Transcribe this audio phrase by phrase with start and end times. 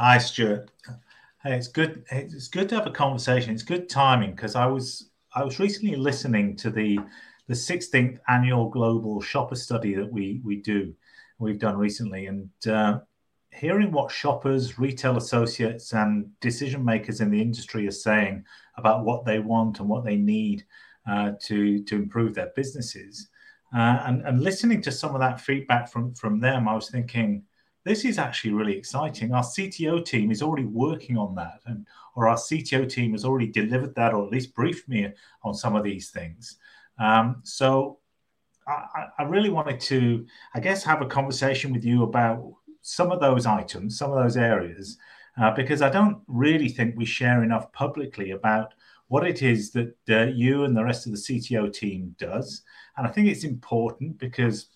[0.00, 0.72] Hi, Stuart.
[1.44, 2.04] Hey, it's good.
[2.10, 3.54] It's good to have a conversation.
[3.54, 6.98] It's good timing because I was I was recently listening to the
[7.46, 10.92] the 16th annual global shopper study that we we do
[11.38, 12.98] we've done recently and uh,
[13.52, 18.44] hearing what shoppers retail associates and decision makers in the industry are saying
[18.76, 20.64] about what they want and what they need
[21.08, 23.28] uh, to to improve their businesses
[23.76, 27.44] uh, and, and listening to some of that feedback from from them i was thinking
[27.84, 32.28] this is actually really exciting our cto team is already working on that and or
[32.28, 35.08] our cto team has already delivered that or at least briefed me
[35.42, 36.58] on some of these things
[36.98, 37.98] um, so
[38.66, 43.20] I, I, really wanted to, I guess, have a conversation with you about some of
[43.20, 44.96] those items, some of those areas,
[45.40, 48.74] uh, because I don't really think we share enough publicly about
[49.08, 52.62] what it is that uh, you and the rest of the CTO team does.
[52.96, 54.68] And I think it's important because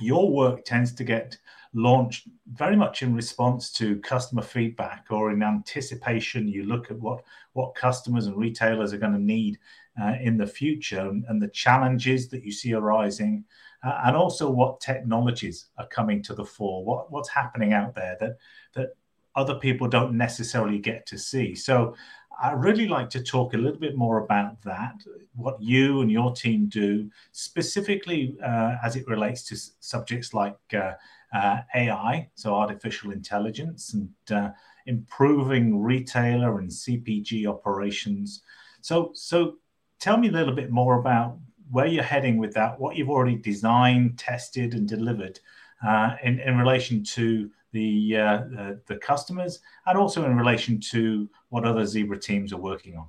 [0.00, 1.36] your work tends to get
[1.74, 6.48] launched very much in response to customer feedback or in anticipation.
[6.48, 9.58] You look at what what customers and retailers are going to need
[10.00, 13.44] uh, in the future and, and, the challenges that you see arising,
[13.84, 18.16] uh, and also what technologies are coming to the fore, what, what's happening out there
[18.18, 18.36] that,
[18.74, 18.96] that
[19.36, 21.54] other people don't necessarily get to see.
[21.54, 21.94] So
[22.42, 24.94] I'd really like to talk a little bit more about that,
[25.36, 30.92] what you and your team do, specifically uh, as it relates to subjects like uh,
[31.34, 34.50] uh, AI, so artificial intelligence, and uh,
[34.86, 38.42] improving retailer and CPG operations.
[38.80, 39.56] So, so
[39.98, 41.38] tell me a little bit more about
[41.70, 45.40] where you're heading with that, what you've already designed, tested, and delivered
[45.86, 51.28] uh, in, in relation to the, uh, the, the customers, and also in relation to
[51.48, 53.06] what other Zebra teams are working on.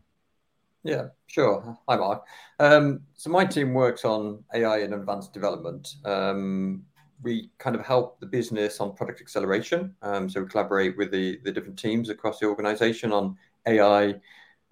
[0.83, 1.77] Yeah, sure.
[1.87, 2.25] Hi, Mark.
[2.59, 5.95] Um, so my team works on AI and advanced development.
[6.05, 6.85] Um,
[7.21, 9.95] we kind of help the business on product acceleration.
[10.01, 14.15] Um, so we collaborate with the, the different teams across the organization on AI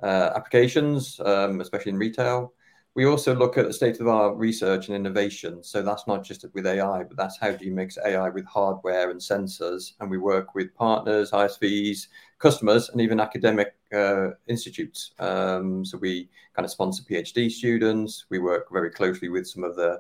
[0.01, 2.53] uh, applications, um, especially in retail.
[2.95, 5.63] We also look at the state of our research and innovation.
[5.63, 9.09] So that's not just with AI, but that's how do you mix AI with hardware
[9.09, 9.94] and sensors.
[10.00, 12.07] And we work with partners, ISVs,
[12.38, 15.13] customers, and even academic uh, institutes.
[15.17, 18.25] Um, so we kind of sponsor PhD students.
[18.29, 20.00] We work very closely with some of the,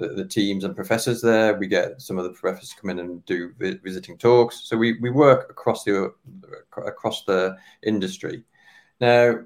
[0.00, 1.54] the, the teams and professors there.
[1.54, 4.62] We get some of the professors come in and do vi- visiting talks.
[4.64, 6.12] So we, we work across the
[6.76, 8.42] across the industry.
[9.00, 9.40] Now,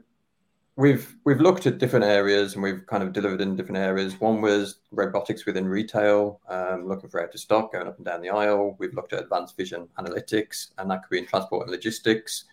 [0.76, 4.20] we've we've looked at different areas and we've kind of delivered in different areas.
[4.20, 8.22] One was robotics within retail, um, looking for out of stock, going up and down
[8.22, 8.76] the aisle.
[8.78, 12.44] We've looked at advanced vision analytics, and that could be in transport and logistics.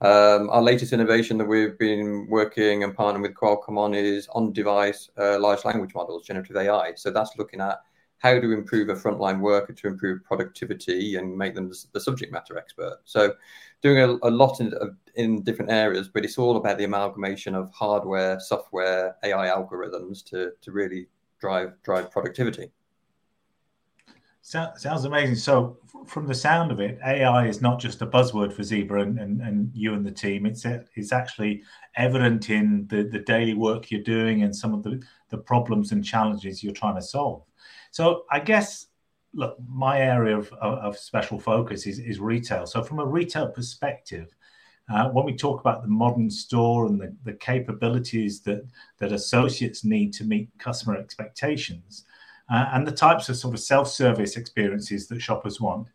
[0.00, 5.10] Um, our latest innovation that we've been working and partnering with Qualcomm on is on-device
[5.18, 6.92] uh, large language models, generative AI.
[6.94, 7.80] So that's looking at
[8.18, 12.56] how to improve a frontline worker to improve productivity and make them the subject matter
[12.58, 12.98] expert.
[13.04, 13.34] So,
[13.80, 14.72] doing a, a lot in,
[15.14, 20.52] in different areas, but it's all about the amalgamation of hardware, software, AI algorithms to
[20.60, 21.08] to really
[21.40, 22.70] drive drive productivity.
[24.48, 25.36] Sounds amazing.
[25.36, 25.76] So,
[26.06, 29.42] from the sound of it, AI is not just a buzzword for Zebra and, and,
[29.42, 30.46] and you and the team.
[30.46, 31.62] It's it's actually
[31.96, 36.04] evident in the, the daily work you're doing and some of the, the problems and
[36.04, 37.42] challenges you're trying to solve.
[37.90, 38.86] So I guess,
[39.34, 42.66] look, my area of, of special focus is, is retail.
[42.66, 44.34] So from a retail perspective,
[44.90, 48.66] uh, when we talk about the modern store and the, the capabilities that,
[48.98, 52.04] that associates need to meet customer expectations
[52.50, 55.88] uh, and the types of sort of self-service experiences that shoppers want,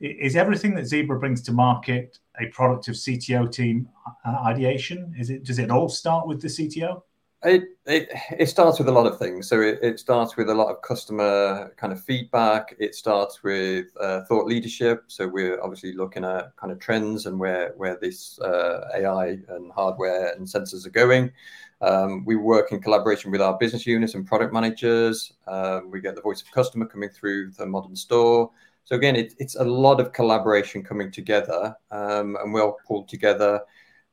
[0.00, 3.88] is everything that Zebra brings to market a product of CTO team
[4.24, 5.12] uh, ideation?
[5.18, 7.02] Is it does it all start with the CTO?
[7.44, 8.08] It, it
[8.38, 9.48] it starts with a lot of things.
[9.48, 12.74] So it, it starts with a lot of customer kind of feedback.
[12.78, 15.04] It starts with uh, thought leadership.
[15.08, 19.72] So we're obviously looking at kind of trends and where where this uh, AI and
[19.72, 21.32] hardware and sensors are going.
[21.80, 25.32] Um, we work in collaboration with our business units and product managers.
[25.46, 28.50] Um, we get the voice of customer coming through the modern store.
[28.84, 33.60] So again, it, it's a lot of collaboration coming together, um, and we'll pull together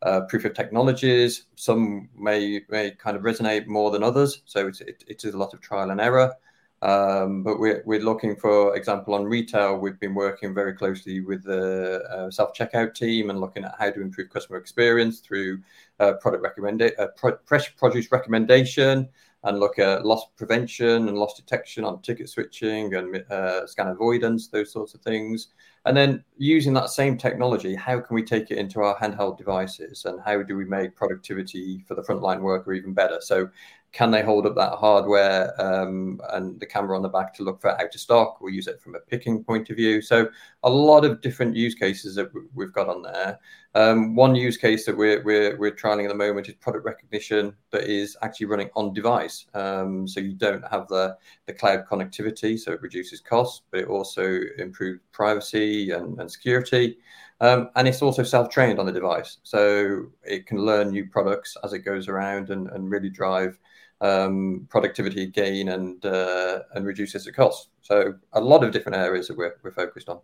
[0.02, 1.46] uh, proof of technologies.
[1.56, 5.38] Some may may kind of resonate more than others, so it's, it, it is a
[5.38, 6.34] lot of trial and error.
[6.82, 9.78] Um, but we're, we're looking for example on retail.
[9.78, 13.92] We've been working very closely with the uh, self checkout team and looking at how
[13.92, 15.62] to improve customer experience through
[16.00, 19.10] uh, product recommendation, uh, pro- fresh produce recommendation,
[19.46, 24.48] and look at loss prevention and loss detection on ticket switching and uh, scan avoidance,
[24.48, 25.50] those sorts of things.
[25.86, 30.06] And then using that same technology, how can we take it into our handheld devices
[30.06, 33.20] and how do we make productivity for the frontline worker even better?
[33.22, 33.50] So
[33.96, 37.62] can they hold up that hardware um, and the camera on the back to look
[37.62, 38.42] for out of stock?
[38.42, 40.02] We'll use it from a picking point of view.
[40.02, 40.28] So
[40.64, 43.40] a lot of different use cases that we've got on there.
[43.74, 47.56] Um, one use case that we're, we're, we're trialing at the moment is product recognition
[47.72, 49.46] that is actually running on device.
[49.54, 51.16] Um, so you don't have the,
[51.46, 56.98] the cloud connectivity, so it reduces costs, but it also improves privacy and, and security.
[57.40, 61.72] Um, and it's also self-trained on the device, so it can learn new products as
[61.72, 63.58] it goes around and, and really drive
[64.02, 67.70] um, productivity gain and uh, and reduces the cost.
[67.82, 70.20] So a lot of different areas that we're, we're focused on.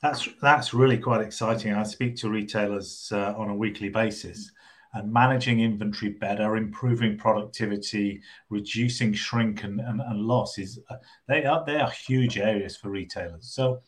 [0.00, 1.74] That's that's really quite exciting.
[1.74, 4.50] I speak to retailers uh, on a weekly basis,
[4.94, 8.20] and managing inventory better, improving productivity,
[8.50, 10.96] reducing shrink and, and, and loss is uh,
[11.28, 13.52] they are they are huge areas for retailers.
[13.52, 13.80] So,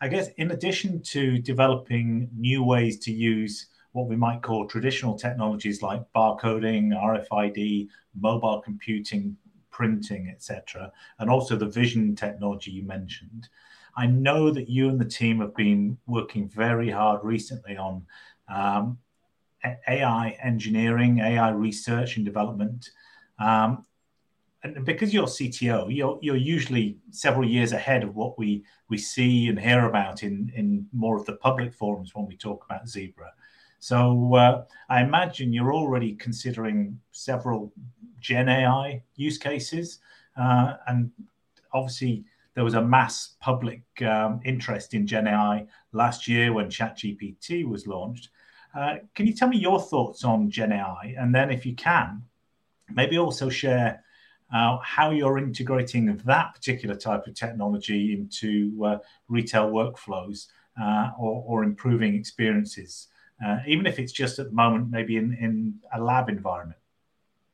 [0.00, 5.18] I guess in addition to developing new ways to use what we might call traditional
[5.18, 7.88] technologies like barcoding, RFID,
[8.18, 9.36] mobile computing,
[9.70, 13.48] printing, etc., and also the vision technology you mentioned.
[13.96, 18.06] I know that you and the team have been working very hard recently on
[18.48, 18.98] um,
[19.64, 22.90] AI engineering, AI research and development.
[23.38, 23.84] Um,
[24.62, 29.48] and because you're CTO, you're, you're usually several years ahead of what we, we see
[29.48, 33.32] and hear about in, in more of the public forums when we talk about Zebra.
[33.80, 37.72] So uh, I imagine you're already considering several
[38.20, 40.00] Gen AI use cases,
[40.36, 41.10] uh, and
[41.72, 42.24] obviously
[42.54, 47.86] there was a mass public um, interest in Gen AI last year when ChatGPT was
[47.86, 48.28] launched.
[48.74, 52.22] Uh, can you tell me your thoughts on Gen AI, and then if you can,
[52.92, 54.04] maybe also share
[54.54, 58.98] uh, how you're integrating that particular type of technology into uh,
[59.28, 60.48] retail workflows
[60.78, 63.08] uh, or, or improving experiences
[63.44, 66.78] uh, even if it's just at the moment, maybe in, in a lab environment?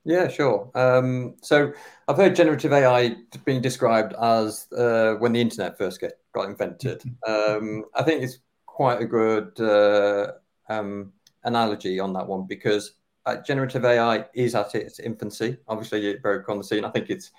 [0.04, 0.70] Yeah, sure.
[0.76, 1.72] Um, so
[2.06, 7.02] I've heard generative AI being described as uh, when the internet first get, got invented.
[7.26, 10.32] um, I think it's quite a good uh,
[10.68, 11.12] um,
[11.42, 12.92] analogy on that one because
[13.26, 15.56] uh, generative AI is at its infancy.
[15.66, 16.84] Obviously, it broke on the scene.
[16.84, 17.32] I think it's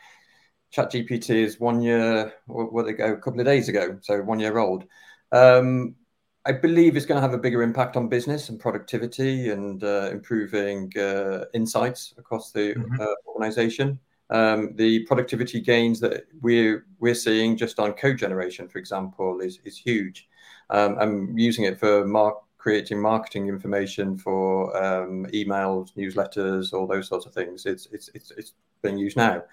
[0.75, 4.57] ChatGPT is one year, what they go, a couple of days ago, so one year
[4.57, 4.83] old.
[5.31, 5.95] Um,
[6.47, 10.09] I believe it's going to have a bigger impact on business and productivity and uh,
[10.11, 13.01] improving uh, insights across the mm-hmm.
[13.01, 13.99] uh, organization.
[14.29, 19.59] Um, the productivity gains that we're we're seeing just on code generation, for example, is
[19.65, 20.29] is huge.
[20.69, 27.07] Um, I'm using it for mark, creating marketing information for um, emails, newsletters, all those
[27.09, 27.65] sorts of things.
[27.65, 29.43] It's it's it's it's being used now.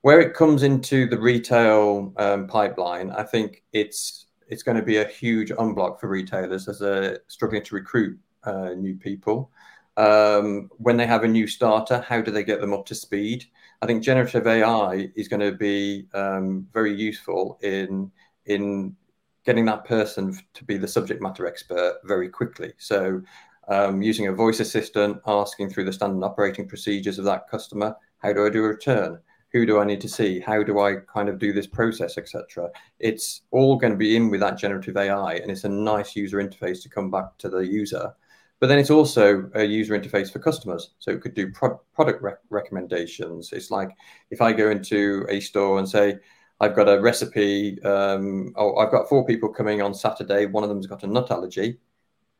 [0.00, 4.98] Where it comes into the retail um, pipeline, I think it's it's going to be
[4.98, 9.50] a huge unblock for retailers as they're struggling to recruit uh, new people.
[9.96, 13.44] Um, when they have a new starter, how do they get them up to speed?
[13.82, 18.10] I think generative AI is going to be um, very useful in
[18.46, 18.96] in
[19.44, 22.72] getting that person to be the subject matter expert very quickly.
[22.78, 23.22] So,
[23.68, 28.32] um, using a voice assistant, asking through the standard operating procedures of that customer, how
[28.32, 29.18] do I do a return?
[29.52, 30.40] Who do I need to see?
[30.40, 32.70] How do I kind of do this process, etc.
[32.98, 36.38] It's all going to be in with that generative AI, and it's a nice user
[36.38, 38.12] interface to come back to the user.
[38.60, 42.22] But then it's also a user interface for customers, so it could do pro- product
[42.22, 43.52] rec- recommendations.
[43.52, 43.90] It's like
[44.30, 46.18] if I go into a store and say,
[46.60, 47.80] I've got a recipe.
[47.82, 50.46] Um, oh, I've got four people coming on Saturday.
[50.46, 51.78] One of them's got a nut allergy.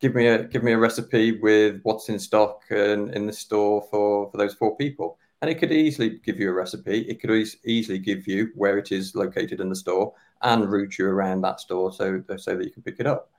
[0.00, 3.82] Give me a give me a recipe with what's in stock and in the store
[3.90, 7.02] for for those four people and it could easily give you a recipe.
[7.02, 7.30] It could
[7.64, 11.60] easily give you where it is located in the store and route you around that
[11.60, 13.30] store so so that you can pick it up.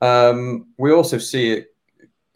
[0.00, 1.74] Um, we also see it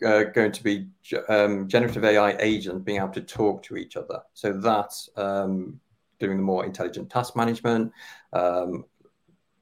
[0.04, 0.88] uh, going to be
[1.28, 4.20] um, generative AI agents being able to talk to each other.
[4.34, 5.80] So that's um,
[6.18, 7.92] doing the more intelligent task management,
[8.32, 8.84] um,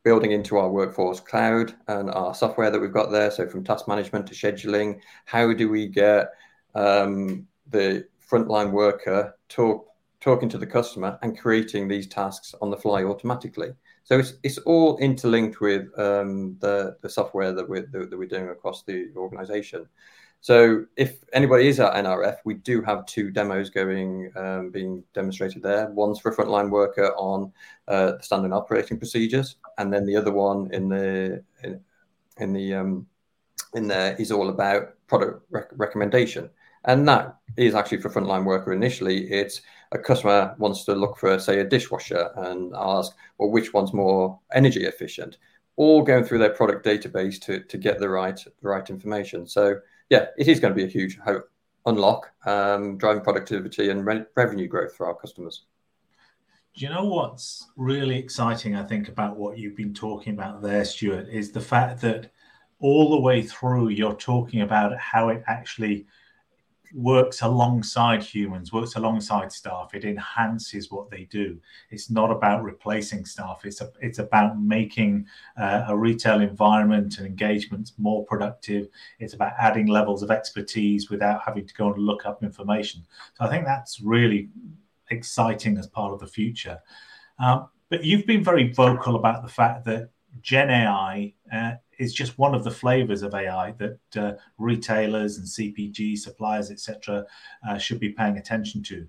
[0.02, 3.30] building into our workforce cloud and our software that we've got there.
[3.30, 6.30] So from task management to scheduling, how do we get
[6.74, 9.86] um, the frontline worker talk,
[10.20, 13.72] talking to the customer and creating these tasks on the fly automatically.
[14.04, 18.48] So it's, it's all interlinked with um, the, the software that we're, that, we're doing
[18.48, 19.86] across the organization.
[20.42, 25.62] So if anybody is at NRF, we do have two demos going, um, being demonstrated
[25.62, 25.90] there.
[25.90, 27.52] One's for a frontline worker on
[27.88, 31.80] uh, the standard operating procedures, and then the other one in the in,
[32.38, 33.06] in the um,
[33.74, 36.48] in there is all about product rec- recommendation.
[36.84, 39.30] And that is actually for frontline worker initially.
[39.30, 39.60] It's
[39.92, 44.38] a customer wants to look for, say, a dishwasher and ask, well, which one's more
[44.54, 45.38] energy efficient?
[45.76, 49.46] All going through their product database to, to get the right the right information.
[49.46, 51.18] So yeah, it is going to be a huge
[51.86, 55.64] unlock, um, driving productivity and re- revenue growth for our customers.
[56.74, 58.76] Do you know what's really exciting?
[58.76, 62.30] I think about what you've been talking about there, Stuart, is the fact that
[62.78, 66.06] all the way through you're talking about how it actually
[66.94, 69.94] works alongside humans, works alongside staff.
[69.94, 71.58] It enhances what they do.
[71.90, 73.62] It's not about replacing staff.
[73.64, 78.88] It's a, it's about making uh, a retail environment and engagements more productive.
[79.18, 83.02] It's about adding levels of expertise without having to go and look up information.
[83.34, 84.48] So I think that's really
[85.10, 86.78] exciting as part of the future.
[87.38, 90.10] Um, but you've been very vocal about the fact that
[90.42, 95.46] Gen AI uh, is just one of the flavors of AI that uh, retailers and
[95.46, 97.26] CPG suppliers, etc.,
[97.68, 99.06] uh, should be paying attention to.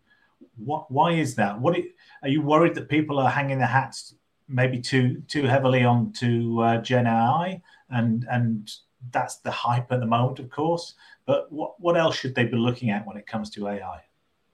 [0.57, 1.59] What, why is that?
[1.59, 1.77] What
[2.21, 4.15] are you worried that people are hanging their hats
[4.51, 8.69] maybe too too heavily onto uh, Gen AI, and and
[9.11, 10.95] that's the hype at the moment, of course.
[11.25, 14.01] But what what else should they be looking at when it comes to AI?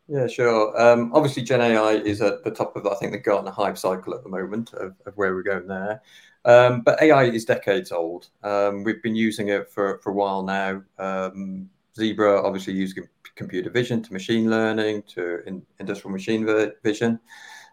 [0.08, 0.80] Yeah, sure.
[0.82, 4.14] Um, obviously, Gen AI is at the top of, I think, the Gartner hype cycle
[4.16, 6.02] at the moment of, of where we're going there.
[6.46, 8.30] Um, but AI is decades old.
[8.42, 10.82] Um, we've been using it for, for a while now.
[10.98, 13.04] Um, Zebra obviously using
[13.36, 16.46] computer vision to machine learning to in, industrial machine
[16.84, 17.20] vision.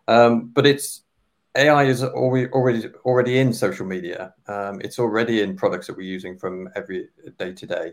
[0.08, 1.02] Um, but it's
[1.56, 4.34] AI is already already already in social media.
[4.48, 7.92] Um, it's already in products that we're using from every day to day.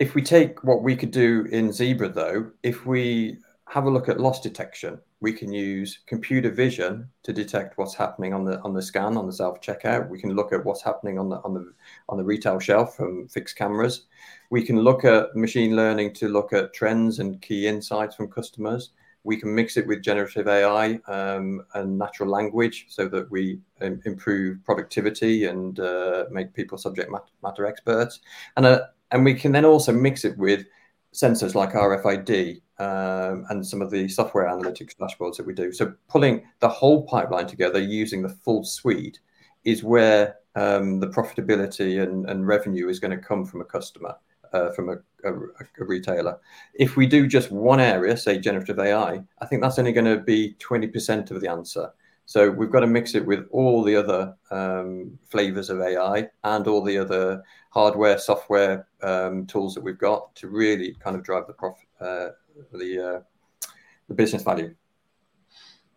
[0.00, 3.38] If we take what we could do in Zebra, though, if we
[3.70, 4.98] have a look at loss detection.
[5.20, 9.26] We can use computer vision to detect what's happening on the on the scan on
[9.26, 10.08] the self checkout.
[10.08, 11.72] We can look at what's happening on the on the
[12.08, 14.06] on the retail shelf from fixed cameras.
[14.50, 18.90] We can look at machine learning to look at trends and key insights from customers.
[19.22, 24.00] We can mix it with generative AI um, and natural language so that we um,
[24.04, 28.20] improve productivity and uh, make people subject matter experts.
[28.56, 30.66] And uh, and we can then also mix it with
[31.12, 35.72] sensors like RFID um, and some of the software analytics dashboards that we do.
[35.72, 39.20] So pulling the whole pipeline together using the full suite
[39.64, 44.16] is where um, the profitability and, and, revenue is going to come from a customer,
[44.52, 46.38] uh, from a, a, a, retailer.
[46.74, 50.18] If we do just one area, say generative AI, I think that's only going to
[50.18, 51.92] be 20% of the answer.
[52.30, 56.68] So we've got to mix it with all the other um, flavors of AI and
[56.68, 61.48] all the other hardware, software um, tools that we've got to really kind of drive
[61.48, 62.28] the profit, uh,
[62.72, 63.66] the uh,
[64.06, 64.72] the business value.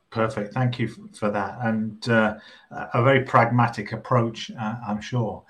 [0.10, 0.56] Perfect.
[0.56, 2.38] Thank you for that, and uh,
[2.72, 5.44] a very pragmatic approach, uh, I'm sure.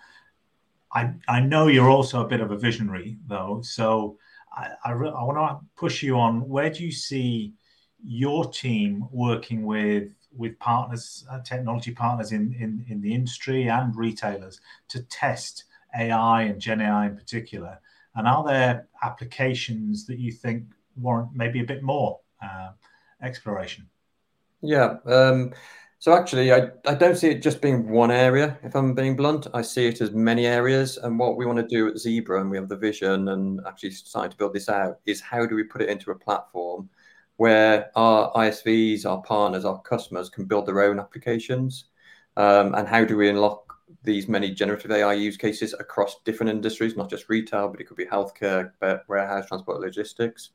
[0.91, 4.17] I I know you're also a bit of a visionary, though, so
[4.51, 6.49] I I, re- I want to push you on.
[6.49, 7.53] Where do you see
[8.03, 13.95] your team working with with partners, uh, technology partners in, in, in the industry and
[13.95, 14.59] retailers
[14.89, 15.65] to test
[15.97, 17.79] AI and Gen AI in particular?
[18.15, 22.71] And are there applications that you think warrant maybe a bit more uh,
[23.21, 23.89] exploration?
[24.61, 24.97] Yeah.
[25.05, 25.53] Um,
[26.03, 29.47] so actually, I, I don't see it just being one area, if I'm being blunt.
[29.53, 30.97] I see it as many areas.
[30.97, 33.91] And what we want to do at Zebra, and we have the vision and actually
[33.91, 36.89] starting to build this out, is how do we put it into a platform
[37.37, 41.85] where our ISVs, our partners, our customers can build their own applications?
[42.37, 43.73] Um, and how do we unlock
[44.03, 47.97] these many generative AI use cases across different industries, not just retail, but it could
[47.97, 48.71] be healthcare,
[49.07, 50.49] warehouse, transport, logistics.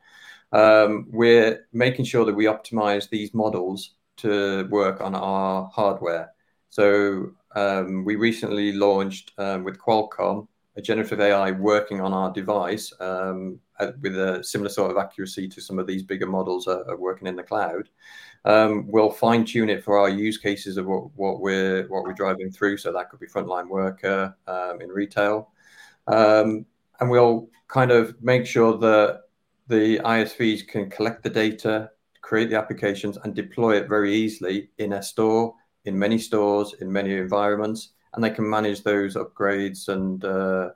[0.53, 6.33] Um, we're making sure that we optimize these models to work on our hardware.
[6.71, 12.93] So um, we recently launched um, with Qualcomm a generative AI working on our device
[13.01, 13.59] um,
[14.01, 17.27] with a similar sort of accuracy to some of these bigger models are, are working
[17.27, 17.89] in the cloud.
[18.45, 22.13] Um, we'll fine tune it for our use cases of what, what, we're what we're
[22.13, 22.77] driving through.
[22.77, 25.51] So that could be frontline worker um, in retail,
[26.07, 26.65] um,
[27.01, 29.23] and we'll kind of make sure that
[29.67, 34.93] the ISVs can collect the data, create the applications, and deploy it very easily in
[34.93, 35.55] a store,
[35.87, 40.71] in many stores, in many environments and they can manage those upgrades and uh,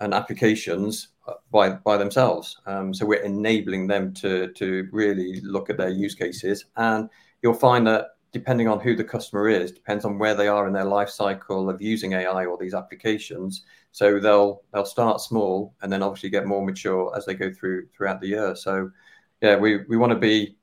[0.00, 1.08] and applications
[1.50, 2.58] by by themselves.
[2.66, 7.08] Um, so we're enabling them to to really look at their use cases, and
[7.42, 10.72] you'll find that depending on who the customer is, depends on where they are in
[10.72, 13.64] their life cycle of using AI or these applications.
[13.92, 17.88] So they'll they'll start small and then obviously get more mature as they go through
[17.88, 18.54] throughout the year.
[18.54, 18.90] So
[19.40, 20.56] yeah, we we want to be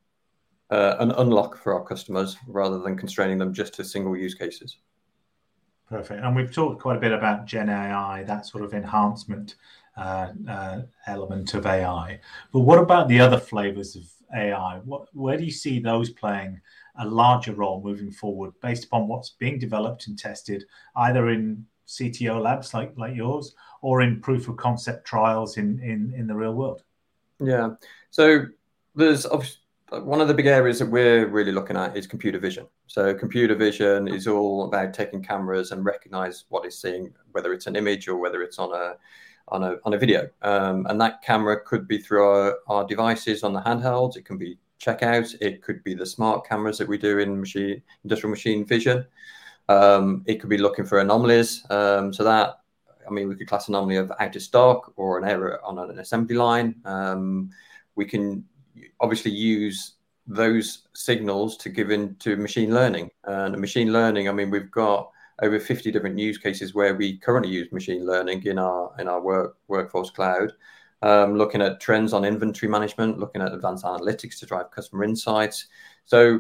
[0.70, 4.78] uh, an unlock for our customers rather than constraining them just to single use cases.
[5.88, 6.24] Perfect.
[6.24, 9.56] And we've talked quite a bit about Gen AI, that sort of enhancement
[9.98, 12.20] uh, uh, element of AI.
[12.52, 14.04] But what about the other flavors of
[14.36, 14.80] AI?
[14.84, 16.60] What, where do you see those playing
[16.98, 20.66] a larger role moving forward based upon what's being developed and tested
[20.96, 26.14] either in CTO labs like like yours, or in proof of concept trials in in
[26.18, 26.84] in the real world?
[27.40, 27.76] Yeah.
[28.10, 28.46] So
[28.96, 29.26] there's
[30.04, 32.68] one of the big areas that we're really looking at is computer vision.
[32.88, 37.68] So computer vision is all about taking cameras and recognize what it's seeing, whether it's
[37.68, 38.96] an image or whether it's on a
[39.50, 40.28] on a on a video.
[40.42, 44.18] Um, and that camera could be through our, our devices on the handhelds.
[44.18, 45.36] It can be checkout.
[45.42, 49.06] It could be the smart cameras that we do in machine industrial machine vision.
[49.70, 51.66] Um, it could be looking for anomalies.
[51.70, 52.62] Um, so that
[53.08, 56.00] I mean, we could class anomaly of out of stock or an error on an
[56.00, 56.76] assembly line.
[56.86, 57.52] Um,
[57.96, 58.44] we can
[59.00, 59.94] obviously use
[60.28, 63.12] those signals to give into machine learning.
[63.26, 65.12] And machine learning, I mean, we've got
[65.42, 69.22] over 50 different use cases where we currently use machine learning in our in our
[69.22, 70.54] work workforce cloud.
[71.02, 75.68] Um, looking at trends on inventory management, looking at advanced analytics to drive customer insights.
[76.06, 76.40] So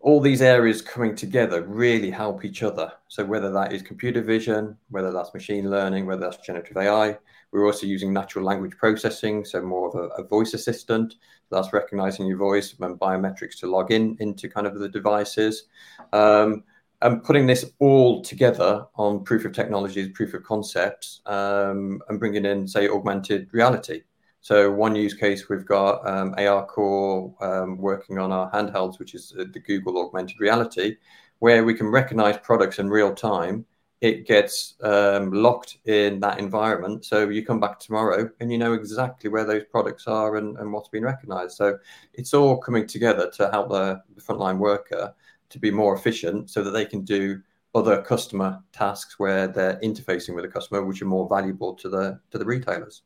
[0.00, 2.92] all these areas coming together really help each other.
[3.08, 7.18] So whether that is computer vision, whether that's machine learning, whether that's generative AI,
[7.50, 11.16] we're also using natural language processing, so more of a, a voice assistant.
[11.50, 15.64] That's recognizing your voice and biometrics to log in into kind of the devices.
[16.12, 16.64] Um,
[17.00, 22.44] and putting this all together on proof of technologies, proof of concepts, um, and bringing
[22.44, 24.02] in, say, augmented reality.
[24.40, 29.30] So one use case we've got um, ARCore um, working on our handhelds, which is
[29.36, 30.96] the Google augmented reality,
[31.40, 33.66] where we can recognize products in real time.
[34.00, 37.04] It gets um, locked in that environment.
[37.04, 40.72] So you come back tomorrow and you know exactly where those products are and, and
[40.72, 41.56] what's been recognized.
[41.56, 41.78] So
[42.14, 45.12] it's all coming together to help the, the frontline worker
[45.50, 47.42] to be more efficient so that they can do
[47.74, 52.20] other customer tasks where they're interfacing with the customer, which are more valuable to the
[52.30, 53.02] to the retailers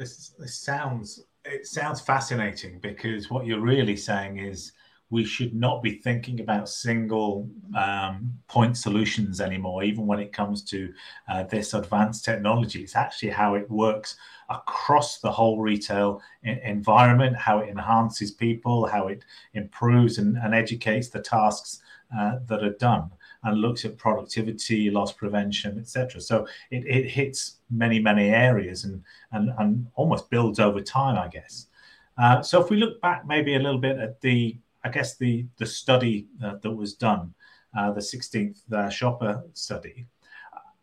[0.00, 4.72] this this sounds it sounds fascinating because what you're really saying is
[5.10, 10.62] we should not be thinking about single um, point solutions anymore, even when it comes
[10.62, 10.92] to
[11.28, 12.82] uh, this advanced technology.
[12.82, 14.16] It's actually how it works
[14.48, 21.08] across the whole retail environment, how it enhances people, how it improves and, and educates
[21.08, 21.82] the tasks
[22.16, 23.10] uh, that are done
[23.44, 26.20] and looks at productivity, loss prevention, etc.
[26.20, 31.28] So it, it hits many, many areas and, and, and almost builds over time, I
[31.28, 31.66] guess.
[32.18, 35.46] Uh, so if we look back maybe a little bit at the, I guess, the,
[35.56, 37.32] the study uh, that was done,
[37.76, 40.06] uh, the 16th uh, shopper study,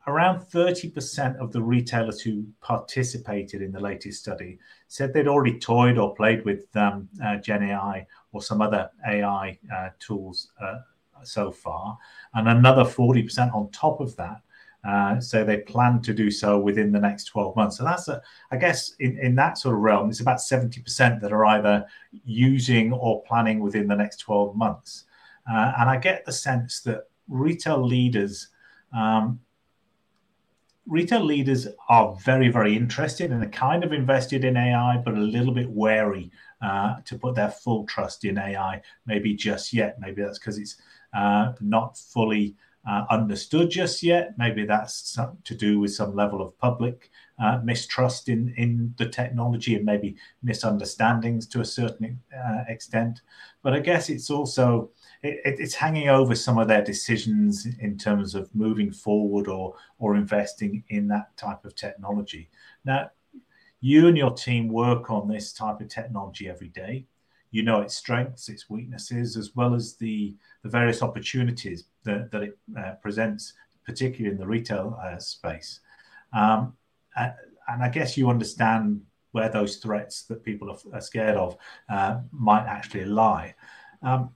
[0.07, 5.97] around 30% of the retailers who participated in the latest study said they'd already toyed
[5.97, 10.77] or played with um, uh, Gen AI or some other AI uh, tools uh,
[11.23, 11.97] so far,
[12.33, 14.41] and another 40% on top of that.
[14.87, 17.77] Uh, so they plan to do so within the next 12 months.
[17.77, 21.33] So that's, a, I guess, in, in that sort of realm, it's about 70% that
[21.33, 21.85] are either
[22.23, 25.03] using or planning within the next 12 months.
[25.49, 28.47] Uh, and I get the sense that retail leaders,
[28.95, 29.39] um,
[30.85, 35.19] retail leaders are very, very interested and are kind of invested in AI, but a
[35.19, 38.81] little bit wary uh, to put their full trust in AI.
[39.05, 39.99] Maybe just yet.
[39.99, 40.77] Maybe that's because it's
[41.13, 42.55] uh, not fully
[42.87, 44.37] uh, understood just yet.
[44.37, 49.75] Maybe that's to do with some level of public uh, mistrust in, in the technology
[49.75, 53.21] and maybe misunderstandings to a certain uh, extent.
[53.61, 54.91] But I guess it's also
[55.21, 60.15] it, it's hanging over some of their decisions in terms of moving forward or or
[60.15, 62.49] investing in that type of technology.
[62.85, 63.11] Now,
[63.81, 67.05] you and your team work on this type of technology every day
[67.57, 72.43] you know its strengths, its weaknesses, as well as the, the various opportunities that, that
[72.43, 75.79] it uh, presents, particularly in the retail uh, space.
[76.33, 76.73] Um,
[77.15, 77.33] and,
[77.81, 81.57] I guess you understand where those threats that people are, are scared of
[81.89, 83.55] uh, might actually lie.
[84.03, 84.29] Um,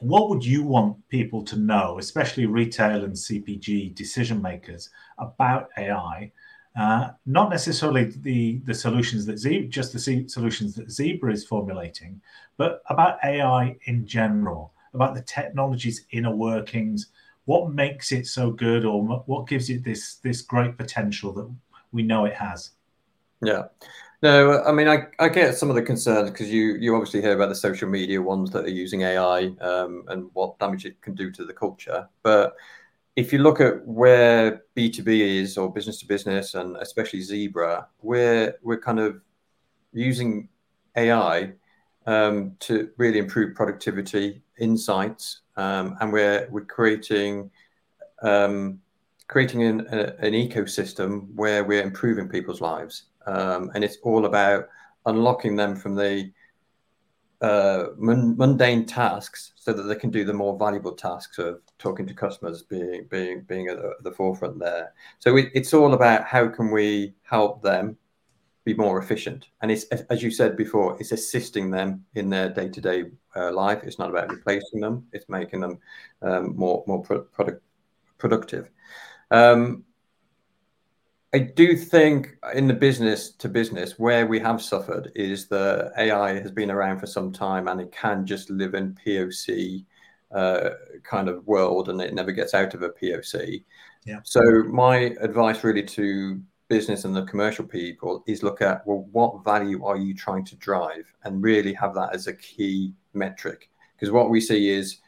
[0.00, 6.32] what would you want people to know, especially retail and CPG decision makers, about AI
[6.78, 12.20] uh, not necessarily the the solutions that Zebra, just the solutions that Zebra is formulating,
[12.56, 17.08] but about AI in general, about the technology's inner workings,
[17.44, 21.50] what makes it so good, or what gives it this this great potential that
[21.92, 22.70] we know it has.
[23.42, 23.64] Yeah.
[24.22, 27.34] No, I mean, I, I get some of the concerns because you, you obviously hear
[27.34, 31.16] about the social media ones that are using AI um, and what damage it can
[31.16, 32.08] do to the culture.
[32.22, 32.54] But
[33.16, 38.54] if you look at where B2B is or business to business and especially Zebra, we're
[38.62, 39.20] we're kind of
[39.92, 40.48] using
[40.96, 41.52] AI
[42.06, 47.50] um, to really improve productivity, insights, um, and we're we're creating
[48.22, 48.80] um,
[49.28, 54.68] creating an, a, an ecosystem where we're improving people's lives, um, and it's all about
[55.04, 56.30] unlocking them from the
[57.42, 62.14] uh, mundane tasks so that they can do the more valuable tasks of talking to
[62.14, 64.92] customers being being being at the, the forefront there.
[65.18, 67.96] So it, it's all about how can we help them
[68.64, 69.48] be more efficient.
[69.60, 73.82] And it's as you said before it's assisting them in their day-to-day uh, life.
[73.82, 75.06] It's not about replacing them.
[75.12, 75.78] It's making them
[76.22, 77.62] um, more more pro- product,
[78.18, 78.70] productive.
[79.32, 79.84] Um,
[81.34, 86.34] I do think in the business to business where we have suffered is the AI
[86.34, 89.86] has been around for some time and it can just live in POC
[90.30, 90.70] uh,
[91.04, 93.64] kind of world and it never gets out of a POC.
[94.04, 94.20] Yeah.
[94.24, 99.44] So my advice really to business and the commercial people is look at well what
[99.44, 104.10] value are you trying to drive and really have that as a key metric because
[104.10, 104.98] what we see is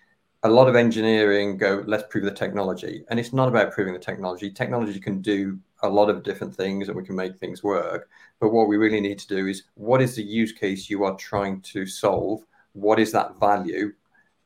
[0.42, 3.98] a lot of engineering go let's prove the technology and it's not about proving the
[3.98, 8.08] technology technology can do a lot of different things and we can make things work.
[8.40, 11.14] But what we really need to do is what is the use case you are
[11.16, 12.44] trying to solve?
[12.72, 13.92] What is that value?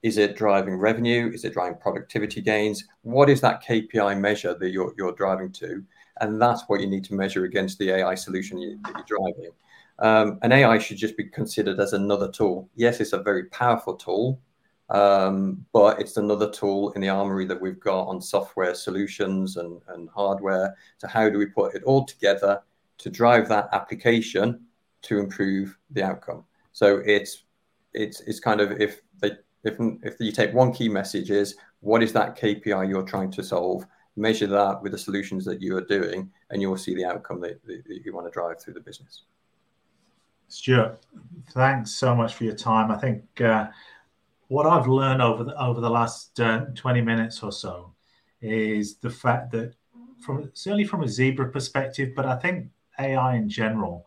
[0.02, 1.30] Is it driving revenue?
[1.32, 2.84] Is it driving productivity gains?
[3.02, 5.84] What is that kpi measure that you're, you're driving to?
[6.20, 9.52] And that's what you need to measure against the ai solution you, that you're driving.
[10.00, 12.68] Um, ai should just be considered as another tool.
[12.74, 14.40] Yes it's a very powerful tool
[14.90, 19.80] um, but it's another tool in the armory that we've got on software solutions and,
[19.88, 20.76] and hardware.
[20.96, 22.62] So, how do we put it all together
[22.98, 24.66] to drive that application
[25.02, 26.44] to improve the outcome?
[26.72, 27.42] So, it's
[27.92, 29.32] it's it's kind of if they
[29.64, 33.42] if if you take one key message is what is that KPI you're trying to
[33.42, 37.04] solve, measure that with the solutions that you are doing, and you will see the
[37.04, 39.22] outcome that, that you want to drive through the business.
[40.48, 40.98] Stuart,
[41.50, 42.90] thanks so much for your time.
[42.90, 43.66] I think uh,
[44.48, 47.94] what I've learned over the, over the last uh, 20 minutes or so
[48.40, 49.74] is the fact that
[50.20, 54.04] from certainly from a zebra perspective, but I think AI in general,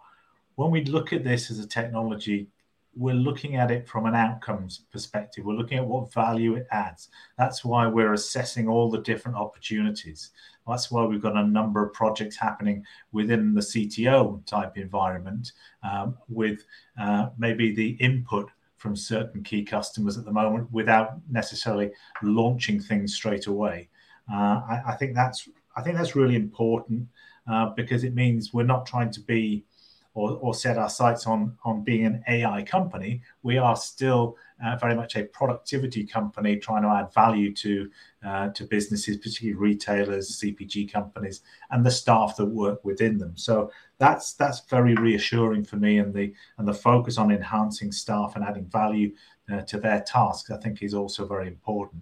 [0.56, 2.48] when we look at this as a technology,
[2.94, 5.46] we're looking at it from an outcomes perspective.
[5.46, 7.08] We're looking at what value it adds.
[7.38, 10.32] That's why we're assessing all the different opportunities.
[10.68, 16.18] That's why we've got a number of projects happening within the CTO type environment um,
[16.28, 16.66] with
[17.00, 18.52] uh, maybe the input
[18.82, 21.92] from certain key customers at the moment without necessarily
[22.24, 23.88] launching things straight away.
[24.32, 27.08] Uh, I, I, think that's I think that's really important
[27.50, 29.66] uh, because it means we're not trying to be
[30.14, 33.22] or, or, set our sights on on being an AI company.
[33.44, 37.90] We are still uh, very much a productivity company trying to add value to
[38.26, 43.38] uh, to businesses, particularly retailers, CPG companies, and the staff that work within them.
[43.38, 48.36] So that's that's very reassuring for me, and the and the focus on enhancing staff
[48.36, 49.14] and adding value
[49.54, 52.02] uh, to their tasks, I think, is also very important.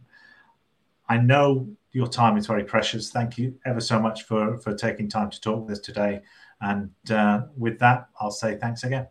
[1.09, 3.11] I know your time is very precious.
[3.11, 6.21] Thank you ever so much for for taking time to talk with us today.
[6.61, 9.07] And uh, with that, I'll say thanks again.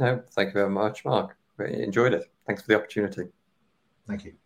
[0.00, 1.36] No, thank you very much, Mark.
[1.58, 2.24] Really enjoyed it.
[2.46, 3.24] Thanks for the opportunity.
[4.08, 4.45] Thank you.